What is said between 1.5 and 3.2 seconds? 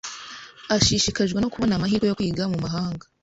kubona amahirwe yo kwiga mu mahanga.